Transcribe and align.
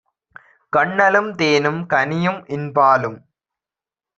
கன்னலும் 0.73 1.29
தேனும் 1.35 1.81
கனியும் 1.85 2.41
இன் 2.47 2.69
பாலும் 2.71 3.19